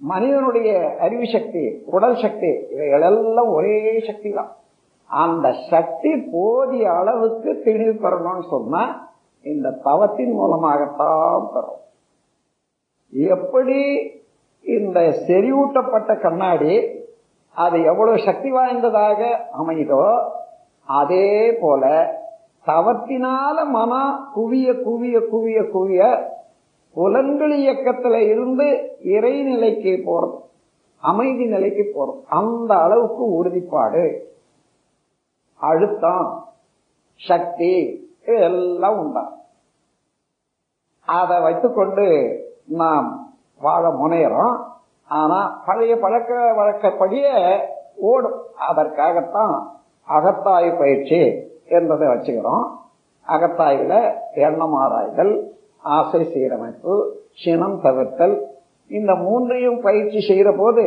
மனிதனுடைய 0.00 0.70
அறிவு 0.98 1.26
சக்தி 1.26 1.62
உடல் 1.90 2.16
சக்தி 2.16 2.50
இவைகளெல்லாம் 2.72 3.50
ஒரே 3.52 3.76
சக்தி 4.00 4.30
தான் 4.30 4.50
அந்த 5.10 5.46
சக்தி 5.70 6.10
போதிய 6.32 6.86
அளவுக்கு 6.92 7.50
தெளிவு 7.64 7.94
பெறணும்னு 7.96 8.44
சொன்னா 8.48 8.82
இந்த 9.46 9.68
தவத்தின் 9.84 10.32
மூலமாகத்தான் 10.32 11.48
பெறும். 11.52 11.80
எப்படி 13.12 13.80
இந்த 14.64 14.98
செறிவூட்டப்பட்ட 15.26 16.12
கண்ணாடி 16.20 16.74
அது 17.56 17.76
எவ்வளவு 17.84 18.18
சக்தி 18.20 18.50
வாய்ந்ததாக 18.50 19.20
அமைதோ 19.58 20.02
அதே 20.88 21.28
போல 21.60 21.84
தவத்தினால 22.66 23.66
மனம் 23.66 24.32
குவிய 24.36 24.72
குவிய 24.72 25.22
குவிய 25.32 25.64
குவிய 25.74 26.26
புலன்கள் 26.94 27.58
இயக்கத்துல 27.58 28.14
இருந்து 28.16 28.96
இறைநிலைக்கு 29.04 30.02
போறது 30.06 30.46
அமைதி 31.00 31.46
நிலைக்கு 31.46 31.92
போறோம். 31.94 32.22
அந்த 32.28 32.74
அளவுக்கு 32.74 33.44
உறுதிப்பாடு. 33.44 34.20
அழுத்தம் 35.54 36.44
சக்தி 37.14 38.02
எல்லாம் 38.24 38.98
உண்டா? 38.98 39.32
அதை 41.06 41.40
வைத்துக்கொண்டு 41.40 42.38
நாம் 42.66 43.34
வாழ 43.60 43.88
முனையிறோம். 43.88 44.64
ஆனா 45.08 45.62
பழைய 45.66 45.96
பழக்க 45.96 46.52
வழக்கப்படியே 46.56 47.60
ஓடும். 47.96 48.40
அதற்காகத்தான் 48.68 49.70
அகத்தாய் 50.08 50.78
பயிற்சி 50.78 51.46
என்பதை 51.76 52.06
வச்சுக்கிறோம். 52.08 52.66
அகத்தாய்வுல 53.26 53.94
எண்ணம் 54.46 54.76
ஆராய்தல் 54.82 55.34
ஆசை 55.96 56.20
சீரமைப்பு 56.32 56.94
சினம் 57.42 57.78
தவிர்த்தல் 57.84 58.36
இந்த 58.90 59.12
மூன்றையும் 59.24 59.80
பயிற்சி 59.86 60.20
செய்கிற 60.28 60.50
போது 60.60 60.84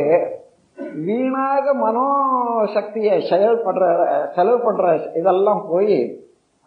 வீணாக 1.07 1.73
மனோசக்தியை 1.81 3.17
செயல்படுற 3.31 3.85
செலவு 4.35 4.59
பண்ற 4.65 4.93
இதெல்லாம் 5.19 5.61
போய் 5.71 5.97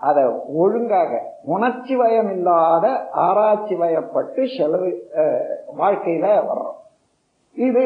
அதை 0.01 0.23
ஒழுங்காக 0.63 1.11
உணர்ச்சி 1.55 1.95
வயம் 1.97 2.31
இல்லாத 2.37 2.87
ஆராய்ச்சி 3.27 3.75
வயப்பட்டு 3.83 4.41
செலவு 4.57 4.89
வாழ்க்கையில 5.81 6.27
வர்றோம். 6.49 6.79
இது 7.57 7.85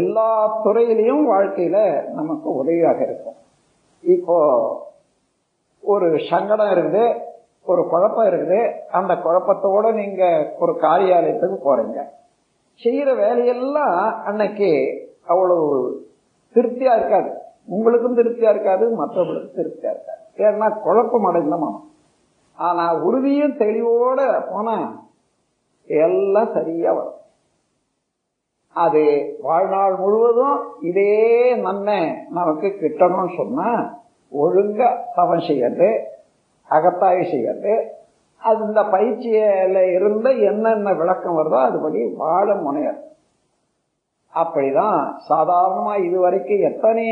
எல்லா 0.00 0.28
துறையிலையும் 0.64 1.24
வாழ்க்கையில 1.32 1.78
நமக்கு 2.18 2.48
உதவியாக 2.60 2.98
இருக்கும். 3.08 3.38
இப்போ 4.04 4.38
ஒரு 5.82 6.16
சங்கடம் 6.30 6.66
இருக்குது 6.66 7.20
ஒரு 7.64 7.88
குழப்பம் 7.88 8.26
இருக்குது. 8.26 8.60
அந்த 8.90 9.14
குழப்பத்தோட 9.14 9.92
நீங்க 9.92 10.52
ஒரு 10.58 10.72
காரியாலயத்துக்கு 10.72 11.58
போறீங்க. 11.64 12.00
செய்யற 12.84 13.16
வேலையெல்லாம் 13.16 14.24
அன்னைக்கு 14.24 14.70
அவ்வளவு 15.26 15.64
திருப்தியா 16.54 16.96
இருக்காது. 16.96 17.30
உங்களுக்கும் 17.66 18.16
திருப்தியா 18.16 18.50
இருக்காது 18.50 19.06
மற்றவங்களுக்கும் 19.06 19.58
திருப்தியா 19.58 19.92
இருக்காது. 19.94 20.20
ஏன்னா 20.36 20.82
குழப்பம் 20.82 21.24
அடைந்த 21.24 21.56
மனம் 21.56 21.90
ஆனா 22.56 22.94
உறுதியும் 22.94 23.56
தெளிவோட 23.56 24.20
போனா 24.50 25.02
எல்லாம் 25.86 26.52
சரியா 26.52 26.92
வரும். 26.92 27.20
அது 28.74 29.02
வாழ்நாள் 29.42 29.96
முழுவதும் 29.96 30.58
இதே 30.80 31.54
நன்மை 31.56 32.14
நமக்கு 32.30 32.66
கிட்டணும்னு 32.66 33.36
சொன்னா 33.36 34.00
ஒழுங்கா 34.32 34.88
தவம் 35.14 35.46
செய்யறது 35.46 35.88
அகத்தாய் 36.68 37.30
செய்யறது 37.30 37.74
அது 38.42 38.60
இந்த 38.64 38.80
பயிற்சியில 38.92 39.80
இருந்த 39.96 40.30
என்னென்ன 40.42 40.92
விளக்கம் 40.92 41.38
வருதோ 41.38 41.58
அதுபடி 41.66 42.00
வாழ 42.16 42.54
முனையர். 42.54 43.00
அப்படிதான் 44.32 44.98
சாதாரணமா 45.28 45.94
இதுவரைக்கும் 46.04 46.60
எத்தனை 46.60 47.06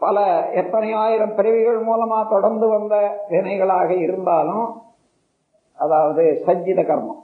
பல 0.00 0.18
எத்தனை 0.52 0.92
ஆயிரம் 0.94 1.34
பிறவிகள் 1.34 1.80
மூலமா 1.80 2.28
தொடர்ந்து 2.28 2.66
வந்த 2.68 2.94
வினைகளாக 3.30 3.90
இருந்தாலும் 3.96 4.68
அதாவது 5.78 6.24
சஞ்சித 6.46 6.80
கர்மம் 6.82 7.20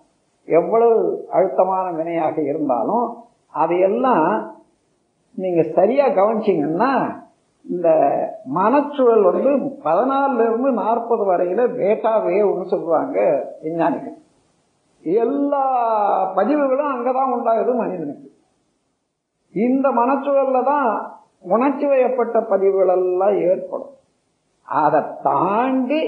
எவ்வளவு 0.48 0.98
அழுத்தமான 1.30 1.86
வினையாக 1.90 2.36
இருந்தாலும் 2.42 3.06
அதையெல்லாம் 3.54 4.28
நீங்க 5.36 5.62
சரியா 5.74 6.06
கவனிச்சிங்கன்னா 6.08 6.92
இந்த 7.70 7.88
மனச்சூழல் 8.54 9.22
வந்து 9.22 9.50
பதினாலுல 9.84 10.46
இருந்து 10.48 10.70
நாற்பது 10.72 11.24
வரையில 11.30 11.62
பேட்டா 11.78 12.12
வேவ்னு 12.26 12.64
சொல்லுவாங்க 12.64 13.16
விஞ்ஞானிகள். 13.62 14.16
எல்லா 15.02 15.64
பதிவுகளும் 16.34 16.92
அங்கதான் 16.92 17.32
உண்டாகுது 17.34 17.74
மனிதனுக்கு. 17.74 18.28
இந்த 19.54 19.88
மனச்சூழல்ல 19.88 20.64
தான் 20.64 20.88
உணர்ச்சி 21.40 21.86
வயப்பட்ட 21.86 22.40
பதிவுகள் 22.40 22.88
எல்லாம் 22.88 23.36
ஏற்படும். 23.40 23.94
அதை 24.62 25.00
தாண்டி 25.22 26.00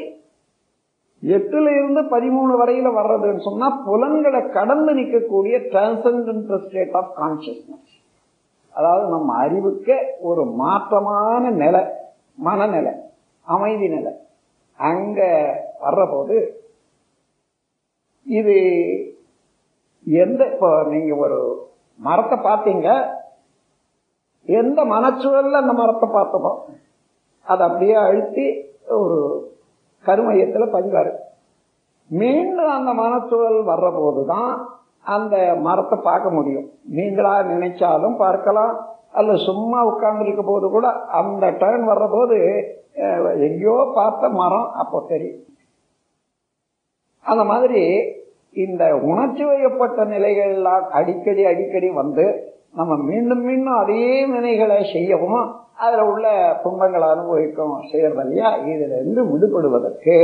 எட்டுல 1.22 1.68
இருந்து 1.78 2.02
பதிமூணு 2.02 2.52
வரையில 2.62 2.88
வர்றதுன்னு 2.96 3.40
சொன்னா 3.40 3.68
புலன்களை 3.86 4.48
கடந்து 4.48 4.94
நிற்கக்கூடிய 4.94 5.56
டிரான்சென்டென்டல் 5.72 6.66
ஸ்டேட் 6.66 6.92
ஆஃப் 6.92 7.12
கான்சியஸ்னஸ் 7.18 7.87
அதாவது 8.78 9.04
நம்ம 9.14 9.36
அறிவுக்கு 9.44 9.94
ஒரு 10.28 10.42
மாற்றமான 10.60 11.50
நிலை 11.62 11.82
மனநிலை 12.38 12.92
அமைதி 13.46 13.86
நிலை. 13.88 14.12
அங்க 14.78 15.20
வர்றபோது 15.84 16.36
இது 18.26 18.56
எந்த 20.06 20.40
இப்போ 20.52 20.70
நீங்க 20.92 21.12
ஒரு 21.24 21.38
மரத்தை 22.00 22.36
பார்த்தீங்க 22.38 22.88
எந்த 24.48 24.80
மனச்சூழல்ல 24.94 25.62
அந்த 25.62 25.74
மரத்தை 25.80 26.08
பார்த்தோமோ 26.08 26.52
அதை 27.46 27.62
அப்படியே 27.66 27.96
அழுத்தி 28.06 28.46
ஒரு 28.98 29.18
கருமையத்தில் 30.04 30.74
பதிவாரு. 30.74 31.12
மீண்டும் 32.10 32.72
அந்த 32.76 32.92
மனச்சூழல் 33.02 33.60
வர்ற 33.70 33.88
போதுதான் 33.98 34.52
அந்த 35.14 35.34
மரத்தை 35.66 35.96
பார்க்க 36.08 36.36
முடியும். 36.36 36.66
நீங்களா 36.98 37.34
நினைச்சாலும் 37.52 38.16
பார்க்கலாம். 38.24 38.74
அல்ல 39.18 39.34
சும்மா 39.48 39.78
உட்கார்ந்துருக்க 39.90 40.42
போது 40.46 40.66
கூட 40.74 40.86
அந்த 41.20 41.44
டர்ன் 41.60 41.84
வர்ற 41.90 42.06
போது 42.16 42.38
எங்கேயோ 43.46 43.76
பார்த்த 43.98 44.28
மரம் 44.40 44.68
அப்போ 44.82 44.98
தெரியும். 45.12 45.42
அந்த 47.24 47.42
மாதிரி 47.50 47.82
இந்த 48.64 48.84
உணர்ச்சி 49.10 49.42
வயப்பட்ட 49.48 50.04
நிலைகள்லாம் 50.14 50.84
அடிக்கடி 50.98 51.42
அடிக்கடி 51.52 51.88
வந்து 52.02 52.26
நம்ம 52.78 52.92
மீண்டும் 53.08 53.42
மீண்டும் 53.48 53.78
அதே 53.82 54.04
வினைகளை 54.32 54.78
செய்யவும் 54.94 55.40
அதுல 55.84 56.04
உள்ள 56.10 56.26
துன்பங்களை 56.62 57.06
அனுபவிக்கும் 57.14 57.74
செய்யறது 57.90 58.22
இல்லையா? 58.24 58.48
இதுல 58.72 58.96
இருந்து 59.00 59.22
விடுபடுவதற்கு 59.32 60.16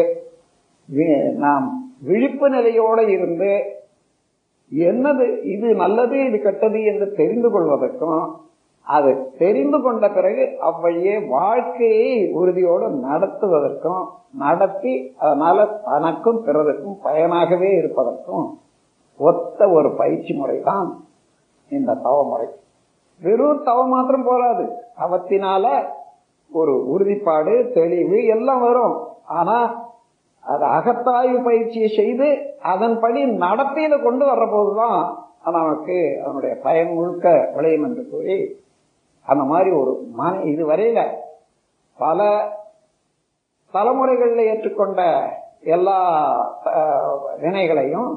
நாம் 1.44 1.66
விழிப்பு 2.08 2.46
நிலையோடு 2.56 3.02
இருந்து 3.16 3.50
என்னது? 4.74 5.42
இது 5.42 5.74
நல்லது 5.74 6.24
இது 6.24 6.40
கெட்டது 6.40 6.84
என்று 6.84 7.12
தெரிந்து 7.12 7.50
கொள்வதற்கும் 7.50 8.32
அது 8.86 9.30
தெரிந்து 9.38 9.82
கொண்ட 9.82 10.08
பிறகு 10.08 10.56
அவ்வழியே 10.58 11.26
வாழ்க்கையை 11.26 12.30
உறுதியோடு 12.32 12.90
நடத்துவதற்கும் 12.90 14.02
நடத்தி 14.32 15.14
அதனால 15.18 15.80
தனக்கும் 15.84 16.42
பிறருக்கும் 16.44 16.98
பயனாகவே 17.02 17.78
இருப்பதற்கும் 17.78 18.58
ஒத்த 19.16 19.68
ஒரு 19.68 19.90
பயிற்சி 19.90 20.34
முறைதான் 20.34 21.04
இந்த 21.70 21.94
தவமுறை 21.94 22.46
வெறும் 23.22 23.62
தவம் 23.62 23.88
மாத்திரம் 23.88 24.24
போராது 24.24 24.64
தவத்தினால 24.98 25.64
ஒரு 26.52 26.86
உறுதிப்பாடு 26.86 27.70
தெளிவு 27.74 28.24
எல்லாம் 28.24 28.60
வரும். 28.60 28.96
ஆனா 29.26 29.83
அது 30.44 30.64
அகத்தாய்வு 30.70 31.38
பயிற்சியை 31.42 31.88
செய்து 31.92 32.28
அதன்படி 32.70 33.20
நடத்தியில 33.38 33.94
கொண்டு 34.02 34.24
வர்ற 34.24 34.44
போதுதான் 34.48 34.98
நமக்கு 35.50 35.96
அதனுடைய 36.20 36.52
பயன் 36.64 36.92
முழுக்க 36.94 37.32
விளையும் 37.54 37.86
என்று 37.86 38.02
கூறி 38.04 38.36
அந்த 39.26 39.42
மாதிரி 39.44 39.70
ஒரு 39.76 39.92
மன 40.12 40.32
இதுவரையில 40.44 41.00
பல 41.98 42.20
தலைமுறைகளில் 43.74 44.48
ஏற்றுக்கொண்ட 44.48 45.00
எல்லா 45.68 45.98
வினைகளையும் 47.40 48.10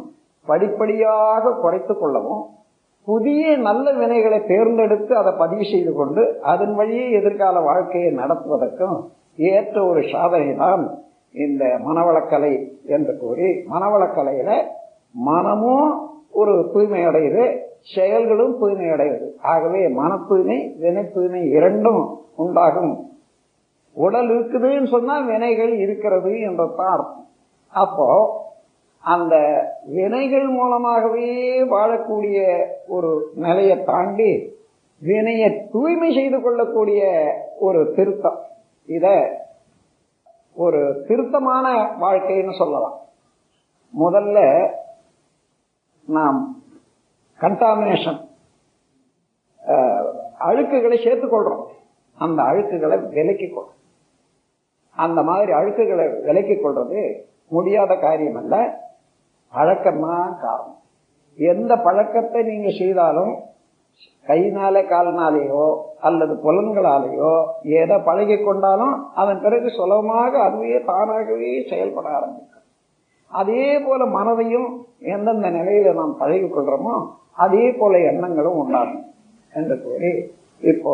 படிப்படியாக 0.48 1.54
குறைத்து 1.62 1.94
கொள்ளவும் 1.94 2.44
புதிய 3.08 3.44
நல்ல 3.60 3.88
வினைகளை 3.94 4.40
தேர்ந்தெடுத்து 4.46 5.14
அதை 5.18 5.32
பதிவு 5.34 5.66
செய்து 5.66 5.92
கொண்டு 5.94 6.24
அதன் 6.44 6.74
வழியே 6.76 7.06
எதிர்கால 7.12 7.60
வாழ்க்கையை 7.62 8.10
நடத்துவதற்கும் 8.14 8.98
ஏற்ற 9.50 9.78
ஒரு 9.86 10.02
சாதனை 10.10 10.50
தான் 10.56 10.84
இந்த 11.32 11.66
மனவளக்கலை 11.66 12.70
என்று 12.86 13.18
கூறி 13.18 13.44
மனவளக்கலையில 13.44 14.62
மனமும் 15.12 16.10
ஒரு 16.32 16.70
தூய்மை 16.74 17.08
அடையுது 17.08 17.58
செயல்களும் 17.96 18.60
தூய்மை 18.60 18.86
அடையுது 18.86 19.28
ஆகவே 19.42 19.88
மன 19.88 20.20
தூய்மை 20.28 20.76
வினை 20.80 21.12
தூய்மை 21.12 21.50
இரண்டும் 21.50 22.22
உண்டாகும். 22.36 23.10
உடல் 23.94 24.30
இருக்குதுன்னு 24.30 24.88
சொன்னா 24.88 25.20
வினைகள் 25.20 25.78
இருக்கிறது 25.78 26.40
என்றதான் 26.40 26.90
அர்த்தம். 26.90 27.28
அப்போ 27.70 28.08
அந்த 29.02 29.36
வினைகள் 29.86 30.48
மூலமாகவே 30.48 31.64
வாழக்கூடிய 31.64 32.66
ஒரு 32.88 33.32
நிலையை 33.36 33.84
தாண்டி 33.84 34.56
வினையை 35.00 35.68
தூய்மை 35.72 36.14
செய்து 36.14 36.42
கொள்ளக்கூடிய 36.42 37.32
ஒரு 37.60 37.94
திருத்தம். 37.96 38.40
இத 38.86 39.08
ஒரு 40.64 40.80
திருத்தமான 41.08 41.66
வாழ்க்கைன்னு 42.02 42.54
சொல்லலாம். 42.62 42.98
முதல்ல 43.94 44.38
நாம் 46.08 46.40
கண்டாமினேஷன் 47.40 48.20
அழுக்குகளை 50.48 50.98
சேர்த்துக்கொள்றோம். 51.04 51.66
அந்த 52.18 52.40
அழுக்குகளை 52.50 52.98
விலக்கி 53.16 53.48
கொள்றோம் 53.48 53.74
அந்த 54.98 55.20
மாதிரி 55.30 55.52
அழுக்குகளை 55.60 56.06
விலக்கி 56.28 56.56
கொள்றது 56.56 57.02
முடியாத 57.56 57.92
காரியம் 57.96 58.40
அல்ல 58.42 58.56
பழக்கம்தான் 59.54 60.32
காரணம். 60.44 60.80
எந்த 61.38 61.72
பழக்கத்தை 61.86 62.40
நீங்க 62.44 62.70
செய்தாலும் 62.78 63.34
கைனாலே 64.26 64.82
கால்னாலேயோ 64.84 65.66
அல்லது 66.00 66.34
புலன்களாலேயோ 66.44 67.34
எதை 67.76 67.98
பழகி 68.00 68.38
கொண்டாலும் 68.40 68.96
அதன் 69.14 69.42
பிறகு 69.42 69.70
சுலபமாக 69.70 70.34
அதுவே 70.42 70.78
தானாகவே 70.84 71.52
செயல்பட 71.70 72.08
ஆரம்பிக்கும். 72.10 72.54
அதே 73.32 73.64
போல 73.80 74.02
மனதையும் 74.10 74.68
எந்தெந்த 75.08 75.48
நிலையில 75.50 75.94
நாம் 75.94 76.14
பழகி 76.18 76.48
கொள்றோமோ 76.48 76.96
அதே 77.38 77.66
போல 77.72 77.98
எண்ணங்களும் 78.04 78.60
உண்டாகும் 78.60 79.04
என்று 79.54 79.76
கூறி 79.82 80.12
இப்போ 80.62 80.94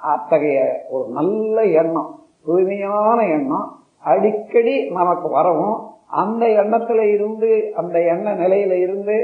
அத்தகைய 0.00 0.58
ஒரு 0.90 1.06
நல்ல 1.10 1.56
எண்ணம் 1.74 2.10
தூய்மையான 2.46 3.18
எண்ணம் 3.36 3.68
அடிக்கடி 4.04 4.74
நமக்கு 4.90 5.28
வரவும் 5.28 5.76
அந்த 6.16 6.44
எண்ணத்துல 6.60 7.02
இருந்து 7.14 7.50
அந்த 7.74 7.96
எண்ண 8.06 8.34
நிலையில 8.34 8.74
இருந்து 8.82 9.16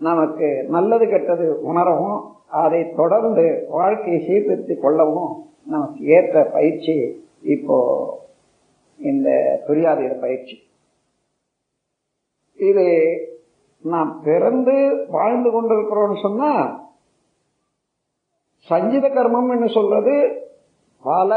நமக்கு 0.00 0.66
நல்லது 0.68 1.08
கெட்டது 1.08 1.62
உணரவும் 1.62 2.36
அதை 2.48 2.92
தொடர்ந்து 2.96 3.66
வாழ்க்கையை 3.70 4.26
சீர்திருத்திக் 4.26 4.82
கொள்ளவும் 4.82 5.46
நமக்கு 5.66 6.04
ஏற்ற 6.04 6.44
பயிற்சி 6.44 7.24
இப்போ 7.42 7.78
இந்த 8.98 9.30
துரியாதீத 9.66 10.20
பயிற்சி. 10.20 10.62
இது 12.54 12.86
நாம் 13.82 14.20
பிறந்து 14.24 15.06
வாழ்ந்து 15.08 15.50
கொண்டிருக்கிறோம்னு 15.50 16.20
சொன்னா 16.22 16.80
சஞ்சித 18.58 19.08
கர்மம் 19.08 19.50
என்று 19.50 19.68
சொல்றது 19.68 20.14
பல 21.02 21.30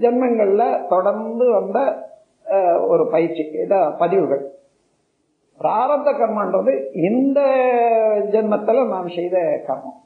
ஜென்மங்கள்ல 0.00 0.88
தொடர்ந்து 0.88 1.52
வந்த 1.52 1.78
ஒரு 2.88 3.08
பயிற்சி. 3.10 3.42
பதிவுகள். 3.98 4.55
பிராரத்த 5.60 6.08
கர்மன்றது 6.20 6.72
இந்த 7.08 7.40
ஜென்மத்துல 8.34 8.82
நாம் 8.94 9.14
செய்த 9.18 9.36
கர்மம். 9.68 10.00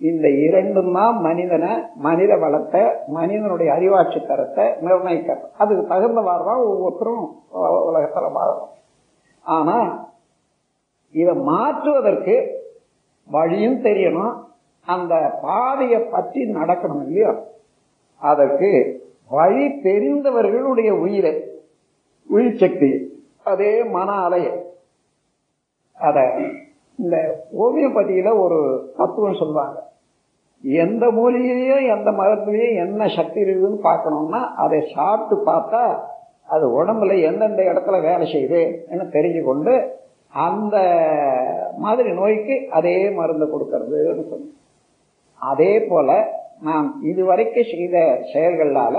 இந்த 0.00 0.26
இரண்டும் 0.46 0.90
தான் 0.96 1.16
மனிதனை 1.26 1.70
மனித 2.06 2.32
வளத்தை 2.42 2.82
மனிதனுடைய 3.16 3.68
அறிவாட்சி 3.76 4.20
தரத்தை 4.30 4.64
நிர்ணயிக்கிறது. 4.86 5.46
அதுக்கு 5.60 5.84
தகுந்தவாறு 5.92 6.44
தான் 6.50 6.64
ஒவ்வொருத்தரும் 6.70 7.24
உலகத்துல 7.90 8.30
வாழணும் 8.38 8.72
ஆனா 9.44 9.78
இதை 11.14 11.34
மாற்றுவதற்கு 11.50 12.36
வழியும் 13.28 13.78
தெரியணும். 13.88 14.34
அந்த 14.86 15.14
பாதையை 15.44 16.00
பற்றி 16.14 16.40
நடக்கணும் 16.58 17.02
இல்லையா? 17.06 17.30
அதற்கு 18.22 18.70
வழி 19.36 19.64
தெரிந்தவர்களுடைய 19.86 20.90
உயிரை 21.04 21.34
உயிர் 22.30 22.60
சக்தி 22.62 22.90
அதே 23.46 23.72
மன 23.90 24.10
அலைய. 24.26 24.46
அத 25.98 26.18
இந்த 26.98 27.16
ஹோமியோபதியில 27.58 28.28
ஒரு 28.44 28.58
தத்துவம் 28.96 29.40
சொல்லுவாங்க. 29.40 29.76
எந்த 30.64 31.04
மூலிகையிலையும் 31.16 31.90
எந்த 31.94 32.10
மரத்துலயும் 32.12 32.78
என்ன 32.84 33.08
சக்தி 33.16 33.38
இருக்குதுன்னு 33.44 33.80
பார்க்கணும்னா 33.82 34.40
அதை 34.56 34.78
சாப்பிட்டு 34.94 35.36
பார்த்தா 35.48 35.82
அது 36.48 36.64
உடம்புல 36.78 37.14
எந்தெந்த 37.28 37.62
இடத்துல 37.62 37.96
வேலை 38.00 38.24
செய்யுது 38.32 38.60
தெரிஞ்சு 39.14 39.40
கொண்டு 39.42 39.74
அந்த 40.34 40.76
மாதிரி 41.78 42.10
நோய்க்கு 42.12 42.56
அதே 42.70 42.96
மருந்து 43.10 43.46
கொடுக்கறதுன்னு 43.46 44.24
சொன்ன 44.30 44.52
அதே 45.40 45.72
போல 45.88 46.10
நாம் 46.60 46.88
இதுவரைக்கும் 47.02 47.70
செய்த 47.72 47.96
செயல்களால 48.32 48.96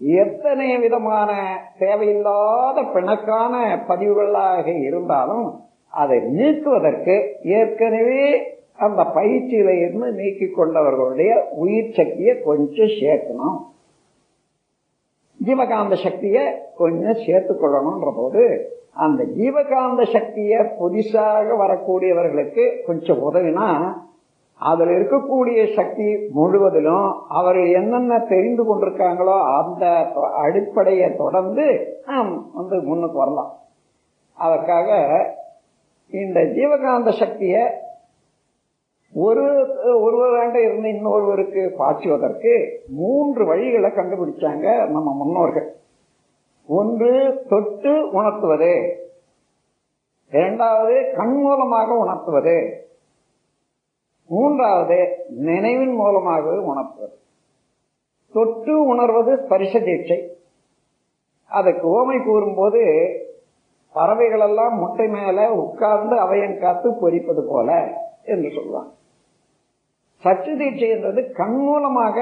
எத்தனை 0.00 0.78
விதமான 0.78 1.30
தேவையில்லாத 1.78 2.82
பிணக்கான 2.82 3.54
பதிவுகளாக 3.88 4.82
இருந்தாலும் 4.82 5.60
அதை 5.88 6.20
நீக்குவதற்கு 6.20 7.38
ஏற்கனவே 7.42 8.56
அந்த 8.76 9.02
பயிற்சியில 9.02 9.80
இருந்து 9.80 10.12
நீக்கி 10.12 10.44
கொண்டவர்களுடைய 10.44 11.48
உயிர் 11.50 11.92
சக்தியை 11.92 12.42
கொஞ்சம் 12.42 12.94
சேர்க்கணும். 13.00 13.58
ஜீவகாந்த 15.46 15.94
சக்தியை 15.94 16.44
கொஞ்சம் 16.76 17.20
சேர்த்து 17.26 17.54
கொள்ளணும்ன்ற 17.54 18.16
போது 18.16 18.72
அந்த 18.92 19.24
ஜீவகாந்த 19.24 20.02
சக்தியை 20.02 20.58
புதுசாக 20.58 21.56
வரக்கூடியவர்களுக்கு 21.56 22.84
கொஞ்சம் 22.86 23.22
உதவினா 23.22 23.68
அதுல 24.60 24.90
இருக்கக்கூடிய 24.90 25.74
சக்தி 25.74 26.28
முழுவதிலும் 26.28 27.28
அவர்கள் 27.28 27.72
என்னென்ன 27.72 28.18
தெரிந்து 28.18 28.62
கொண்டிருக்காங்களோ 28.64 29.62
அந்த 29.62 30.12
அடிப்படையை 30.34 31.16
தொடர்ந்து 31.16 31.96
நாம் 32.06 32.50
வந்து 32.54 32.80
முன்னுக்கு 32.80 33.18
வரலாம். 33.18 33.52
அதற்காக 34.34 34.88
இந்த 36.10 36.40
ஜீவகாந்த 36.40 37.10
சக்திய 37.20 37.70
ஒரு 39.14 39.44
ஒருவராண்ட 39.84 40.54
இருந்து 40.54 40.88
இன்னொருவருக்கு 40.88 41.70
பாய்ச்சுவதற்கு 41.78 42.78
மூன்று 42.88 43.54
வழிகளை 43.54 43.90
கண்டுபிடிச்சாங்க 43.90 44.88
நம்ம 44.88 45.12
முன்னோர்கள். 45.12 45.74
ஒன்று 46.66 47.44
தொட்டு 47.48 48.10
உணர்த்துவது. 48.12 48.72
இரண்டாவது 50.30 51.12
கண் 51.16 51.36
மூலமாக 51.36 51.94
உணர்த்துவது. 51.94 52.88
மூன்றாவது 54.30 54.98
நினைவின் 55.28 55.94
மூலமாக 55.94 56.52
உணர்த்துவது 56.60 57.16
தொட்டு 58.34 58.74
உணர்வது 58.86 59.32
ஸ்பரிச 59.36 59.74
தீட்சை. 59.86 60.18
அதுக்கு 61.50 61.86
ஓமை 61.96 62.24
கூறும்போது 62.24 62.82
பறவைகள் 63.94 64.40
எல்லாம் 64.40 64.74
முட்டை 64.78 65.06
மேல 65.08 65.38
உட்கார்ந்து 65.52 66.16
அவையன் 66.18 66.58
காத்து 66.58 66.90
பொறிப்பது 67.00 67.42
போல 67.48 67.68
என்று 68.24 68.50
சொல்லுவாங்க 68.54 68.92
சச்சு 70.24 70.52
தீட்சை 70.60 70.88
என்றது 70.88 71.20
கண் 71.32 71.56
மூலமாக 71.56 72.16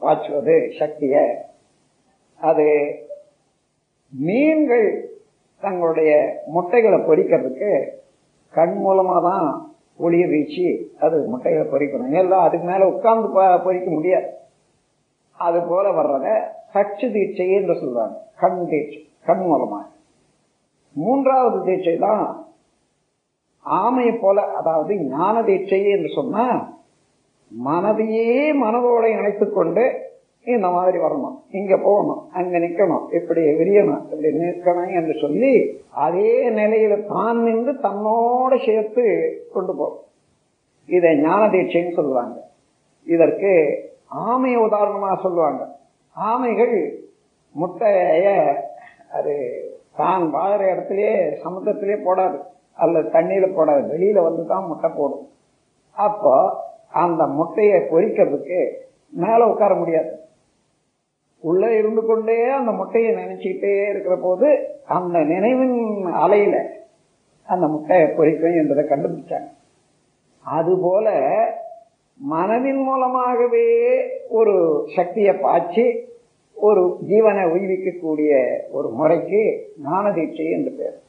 வாச்சுவது 0.00 0.56
சக்திய. 0.78 1.16
அது 2.40 2.68
மீன்கள் 4.12 4.88
தங்களுடைய 5.60 6.12
முட்டைகளை 6.46 6.98
பொறிக்கிறதுக்கு 6.98 7.70
கண் 8.54 8.76
மூலமா 8.86 9.16
தான் 9.22 9.50
ஒளிய 9.98 10.24
வீச்சு 10.28 10.66
அது 11.00 11.16
முட்டைகளை 11.28 11.66
பொறிக்கணும். 11.66 12.14
எல்லாம் 12.18 12.44
அதுக்கு 12.44 12.66
மேல 12.66 12.88
உட்கார்ந்து 12.88 13.28
பொறிக்க 13.66 13.88
முடியாது. 13.90 14.28
அது 15.38 15.58
போல 15.62 15.90
வர்றத 15.90 16.26
சச்சு 16.74 17.06
தீட்சை 17.12 17.46
என்று 17.50 17.74
சொல்லுவாங்க 17.74 18.16
கண் 18.36 18.62
தீட்சை 18.68 19.00
கண் 19.24 19.42
மூலமாக. 19.46 19.86
மூன்றாவது 20.96 21.58
தீட்சை 21.64 21.98
தான் 21.98 22.24
ஆமையை 23.66 24.14
போல 24.20 24.40
அதாவது 24.52 24.94
ஞான 25.08 25.42
தீட்சை 25.42 25.80
என்று 25.90 26.08
சொன்னா 26.14 26.44
மனதையே 27.64 28.28
மனதோட 28.62 29.04
இணைத்துக் 29.18 29.54
கொண்டு 29.54 29.84
இந்த 30.44 30.68
மாதிரி 30.68 30.98
வரணும். 30.98 31.42
இங்க 31.50 31.76
போகணும். 31.76 32.28
அங்க 32.32 32.58
நிக்கணும். 32.58 33.12
இப்படி 33.12 33.40
விரியணும். 33.40 34.02
இப்படி 34.02 34.28
நிற்கணும் 34.38 34.94
என்று 34.94 35.14
சொல்லி 35.20 35.82
அதே 35.90 36.48
நிலையில 36.48 37.06
தான் 37.06 37.42
நின்று 37.42 37.72
தன்னோட 37.72 38.64
சேர்த்து 38.64 39.04
கொண்டு 39.52 39.74
போகும். 39.76 40.00
இதை 40.86 41.16
ஞான 41.16 41.48
தீட்சைன்னு 41.48 41.92
சொல்லுவாங்க. 41.92 42.36
இதற்கு 43.04 43.52
ஆமைய 44.16 44.58
உதாரணமா 44.58 45.20
சொல்லுவாங்க. 45.20 45.78
ஆமைகள் 46.16 47.00
முட்டைய 47.60 48.54
அது 49.12 49.34
தான் 49.96 50.34
வாழற 50.34 50.62
இடத்துலயே 50.62 51.36
சமுத்திரத்திலே 51.44 51.96
போடாது. 52.04 52.38
அல்லது 52.74 53.08
தண்ணியில 53.08 53.46
போடாது. 53.54 53.82
வெளியில 53.96 54.22
வந்து 54.22 54.46
தான் 54.46 54.66
முட்டை 54.66 54.90
போடும். 54.96 55.28
அப்போ 55.90 56.64
அந்த 56.90 57.26
முட்டையை 57.26 57.80
பொறிக்கிறதுக்கு 57.80 58.70
மேல 59.10 59.46
உட்கார 59.48 59.74
முடியாது. 59.74 60.20
உள்ள 61.42 61.76
இருந்து 61.76 62.06
கொண்டே 62.06 62.48
அந்த 62.48 62.70
முட்டையை 62.70 63.14
நினைச்சுக்கிட்டே 63.14 63.88
இருக்கிற 63.88 64.18
போது 64.22 64.68
அந்த 64.84 65.18
நினைவின் 65.18 66.06
அலையில 66.06 66.66
அந்த 67.46 67.66
முட்டையை 67.66 68.06
பொறிக்கும் 68.06 68.56
என்பதை 68.56 68.84
கண்டுபிடிச்சாங்க. 68.84 69.50
அதுபோல 70.44 71.10
மனதின் 72.30 72.84
மூலமாகவே 72.84 73.98
ஒரு 74.28 74.84
சக்தியை 74.96 75.34
பாய்ச்சி 75.34 76.10
ஒரு 76.54 76.98
ஜீவனை 77.08 77.44
உய்விக்கக்கூடிய 77.44 78.60
ஒரு 78.70 78.88
முறைக்கு 78.88 79.72
ஞான 79.82 80.10
தீட்சை 80.10 80.50
என்று 80.50 80.72
பேர். 80.78 81.00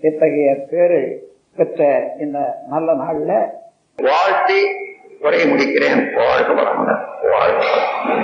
இத்தகைய 0.00 0.56
பேரு 0.70 1.32
பெற்ற 1.56 2.12
இந்த 2.20 2.62
நல்ல 2.68 2.92
நாள்ல 2.92 3.50
வாழ்த்தி 4.02 4.60
உரை 5.20 5.44
முடிக்கிறேன். 5.44 6.16
வாழ்க 6.16 6.52
வளமுடன். 6.52 7.30
வாழ்க. 7.30 8.23